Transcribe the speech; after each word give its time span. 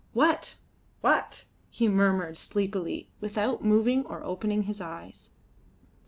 "What? 0.13 0.57
What?" 1.01 1.45
he 1.69 1.87
murmured 1.87 2.35
sleepily, 2.35 3.11
without 3.19 3.63
moving 3.63 4.03
or 4.07 4.23
opening 4.23 4.63
his 4.63 4.81
eyes. 4.81 5.29